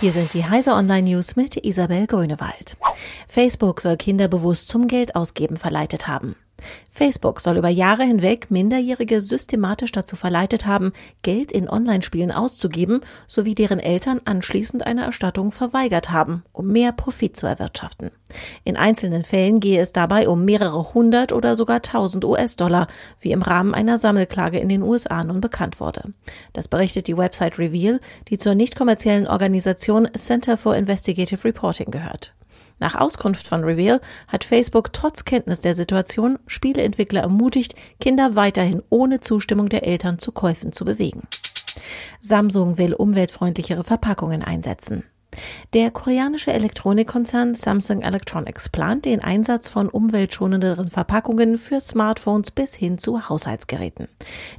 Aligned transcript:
Hier 0.00 0.12
sind 0.12 0.32
die 0.32 0.44
Heise 0.44 0.74
Online 0.74 1.10
News 1.10 1.34
mit 1.34 1.56
Isabel 1.66 2.06
Grünewald. 2.06 2.76
Facebook 3.26 3.80
soll 3.80 3.96
Kinder 3.96 4.28
bewusst 4.28 4.68
zum 4.68 4.86
Geldausgeben 4.86 5.56
verleitet 5.56 6.06
haben. 6.06 6.36
Facebook 6.90 7.40
soll 7.40 7.56
über 7.56 7.68
Jahre 7.68 8.02
hinweg 8.02 8.50
Minderjährige 8.50 9.20
systematisch 9.20 9.92
dazu 9.92 10.16
verleitet 10.16 10.66
haben, 10.66 10.92
Geld 11.22 11.52
in 11.52 11.68
Online-Spielen 11.68 12.32
auszugeben, 12.32 13.02
sowie 13.28 13.54
deren 13.54 13.78
Eltern 13.78 14.20
anschließend 14.24 14.84
eine 14.84 15.04
Erstattung 15.04 15.52
verweigert 15.52 16.10
haben, 16.10 16.42
um 16.52 16.66
mehr 16.66 16.90
Profit 16.90 17.36
zu 17.36 17.46
erwirtschaften. 17.46 18.10
In 18.64 18.76
einzelnen 18.76 19.22
Fällen 19.22 19.60
gehe 19.60 19.80
es 19.80 19.92
dabei 19.92 20.28
um 20.28 20.44
mehrere 20.44 20.92
hundert 20.92 21.32
oder 21.32 21.54
sogar 21.54 21.82
tausend 21.82 22.24
US-Dollar, 22.24 22.88
wie 23.20 23.32
im 23.32 23.42
Rahmen 23.42 23.74
einer 23.74 23.96
Sammelklage 23.96 24.58
in 24.58 24.68
den 24.68 24.82
USA 24.82 25.22
nun 25.22 25.40
bekannt 25.40 25.78
wurde. 25.78 26.12
Das 26.52 26.66
berichtet 26.66 27.06
die 27.06 27.16
Website 27.16 27.58
Reveal, 27.58 28.00
die 28.28 28.38
zur 28.38 28.56
nicht 28.56 28.74
kommerziellen 28.74 29.28
Organisation 29.28 30.08
Center 30.16 30.56
for 30.56 30.74
Investigative 30.74 31.44
Reporting 31.44 31.92
gehört. 31.92 32.34
Nach 32.78 32.94
Auskunft 32.94 33.48
von 33.48 33.64
Reveal 33.64 34.00
hat 34.28 34.44
Facebook 34.44 34.92
trotz 34.92 35.24
Kenntnis 35.24 35.60
der 35.60 35.74
Situation 35.74 36.38
Spieleentwickler 36.46 37.22
ermutigt, 37.22 37.74
Kinder 38.00 38.36
weiterhin 38.36 38.82
ohne 38.90 39.20
Zustimmung 39.20 39.68
der 39.68 39.86
Eltern 39.86 40.18
zu 40.18 40.32
Käufen 40.32 40.72
zu 40.72 40.84
bewegen. 40.84 41.22
Samsung 42.20 42.78
will 42.78 42.94
umweltfreundlichere 42.94 43.84
Verpackungen 43.84 44.42
einsetzen. 44.42 45.04
Der 45.74 45.90
koreanische 45.90 46.52
Elektronikkonzern 46.52 47.54
Samsung 47.54 48.02
Electronics 48.02 48.68
plant 48.68 49.04
den 49.04 49.20
Einsatz 49.20 49.68
von 49.68 49.88
umweltschonenderen 49.88 50.88
Verpackungen 50.88 51.58
für 51.58 51.80
Smartphones 51.80 52.50
bis 52.50 52.74
hin 52.74 52.98
zu 52.98 53.28
Haushaltsgeräten. 53.28 54.08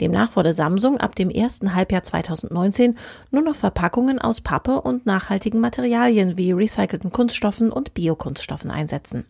Demnach 0.00 0.36
wurde 0.36 0.52
Samsung 0.52 0.98
ab 0.98 1.14
dem 1.14 1.30
ersten 1.30 1.74
Halbjahr 1.74 2.02
2019 2.02 2.96
nur 3.30 3.42
noch 3.42 3.54
Verpackungen 3.54 4.18
aus 4.18 4.40
Pappe 4.40 4.80
und 4.80 5.06
nachhaltigen 5.06 5.60
Materialien 5.60 6.36
wie 6.36 6.52
recycelten 6.52 7.12
Kunststoffen 7.12 7.70
und 7.70 7.94
Biokunststoffen 7.94 8.70
einsetzen. 8.70 9.24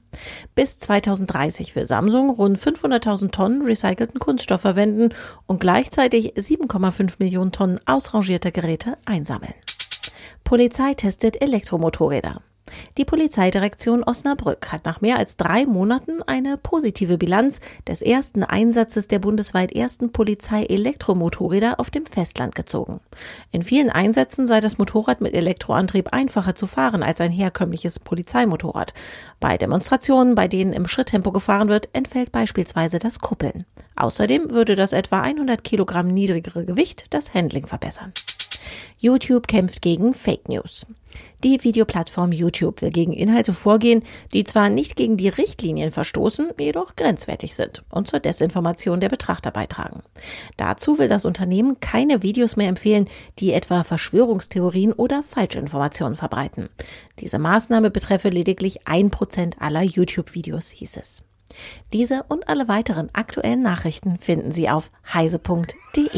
Bis 0.54 0.78
2030 0.78 1.74
will 1.74 1.86
Samsung 1.86 2.30
rund 2.30 2.58
500.000 2.58 3.30
Tonnen 3.30 3.62
recycelten 3.62 4.20
Kunststoff 4.20 4.60
verwenden 4.60 5.10
und 5.46 5.60
gleichzeitig 5.60 6.34
7,5 6.34 7.14
Millionen 7.18 7.52
Tonnen 7.52 7.80
ausrangierter 7.86 8.50
Geräte 8.50 8.96
einsammeln. 9.04 9.54
Polizei 10.44 10.94
testet 10.94 11.40
Elektromotorräder. 11.42 12.42
Die 12.96 13.04
Polizeidirektion 13.04 14.02
Osnabrück 14.02 14.72
hat 14.72 14.84
nach 14.84 15.00
mehr 15.00 15.18
als 15.18 15.36
drei 15.36 15.66
Monaten 15.66 16.22
eine 16.22 16.56
positive 16.56 17.18
Bilanz 17.18 17.60
des 17.86 18.00
ersten 18.00 18.42
Einsatzes 18.42 19.08
der 19.08 19.18
bundesweit 19.18 19.72
ersten 19.72 20.12
Polizei-Elektromotorräder 20.12 21.78
auf 21.78 21.90
dem 21.90 22.06
Festland 22.06 22.54
gezogen. 22.54 23.00
In 23.50 23.62
vielen 23.62 23.90
Einsätzen 23.90 24.46
sei 24.46 24.60
das 24.60 24.78
Motorrad 24.78 25.20
mit 25.20 25.34
Elektroantrieb 25.34 26.12
einfacher 26.12 26.54
zu 26.54 26.66
fahren 26.66 27.02
als 27.02 27.20
ein 27.20 27.32
herkömmliches 27.32 27.98
Polizeimotorrad. 27.98 28.94
Bei 29.40 29.58
Demonstrationen, 29.58 30.34
bei 30.34 30.48
denen 30.48 30.72
im 30.72 30.88
Schritttempo 30.88 31.32
gefahren 31.32 31.68
wird, 31.68 31.88
entfällt 31.92 32.32
beispielsweise 32.32 32.98
das 32.98 33.18
Kuppeln. 33.18 33.66
Außerdem 33.96 34.50
würde 34.50 34.74
das 34.74 34.92
etwa 34.92 35.20
100 35.20 35.62
Kilogramm 35.62 36.08
niedrigere 36.08 36.64
Gewicht 36.64 37.06
das 37.10 37.34
Handling 37.34 37.66
verbessern. 37.66 38.12
YouTube 38.98 39.46
kämpft 39.46 39.82
gegen 39.82 40.14
Fake 40.14 40.48
News. 40.48 40.86
Die 41.44 41.62
Videoplattform 41.62 42.32
YouTube 42.32 42.80
will 42.80 42.90
gegen 42.90 43.12
Inhalte 43.12 43.52
vorgehen, 43.52 44.02
die 44.32 44.44
zwar 44.44 44.70
nicht 44.70 44.96
gegen 44.96 45.16
die 45.16 45.28
Richtlinien 45.28 45.92
verstoßen, 45.92 46.50
jedoch 46.58 46.96
grenzwertig 46.96 47.54
sind 47.54 47.84
und 47.90 48.08
zur 48.08 48.20
Desinformation 48.20 49.00
der 49.00 49.10
Betrachter 49.10 49.50
beitragen. 49.50 50.02
Dazu 50.56 50.98
will 50.98 51.08
das 51.08 51.24
Unternehmen 51.24 51.80
keine 51.80 52.22
Videos 52.22 52.56
mehr 52.56 52.68
empfehlen, 52.68 53.08
die 53.38 53.52
etwa 53.52 53.84
Verschwörungstheorien 53.84 54.92
oder 54.92 55.22
Falschinformationen 55.22 56.16
verbreiten. 56.16 56.70
Diese 57.20 57.38
Maßnahme 57.38 57.90
betreffe 57.90 58.30
lediglich 58.30 58.86
ein 58.86 59.10
Prozent 59.10 59.56
aller 59.60 59.82
YouTube-Videos, 59.82 60.70
hieß 60.70 60.96
es. 60.96 61.22
Diese 61.92 62.24
und 62.24 62.48
alle 62.48 62.68
weiteren 62.68 63.10
aktuellen 63.12 63.62
Nachrichten 63.62 64.18
finden 64.18 64.52
Sie 64.52 64.68
auf 64.68 64.90
heise.de. 65.12 66.08